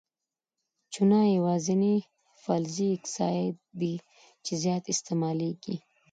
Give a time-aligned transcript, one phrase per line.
[0.93, 1.95] چونه یوازیني
[2.43, 3.93] فلزي اکساید دی
[4.45, 5.75] چې زیات استعمالیږي.